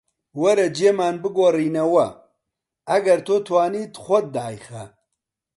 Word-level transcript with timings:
وەرە 0.41 0.67
جێمان 0.77 1.15
بگۆڕینەوە، 1.23 2.07
ئەگەر 2.89 3.19
تۆ 3.27 3.35
توانیت 3.47 3.93
خۆت 4.03 4.25
دایخە 4.35 4.83